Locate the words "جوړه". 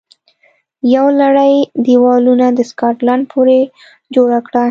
4.15-4.39